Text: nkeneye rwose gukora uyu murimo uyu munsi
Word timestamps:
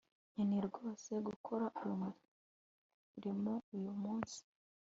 nkeneye 0.31 0.61
rwose 0.69 1.11
gukora 1.27 1.65
uyu 1.81 1.95
murimo 3.15 3.53
uyu 3.75 3.93
munsi 4.01 4.39